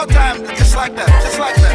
more 0.00 0.06
time, 0.06 0.46
just 0.56 0.74
like 0.74 0.96
that, 0.96 1.08
just 1.22 1.38
like 1.38 1.54
that. 1.56 1.69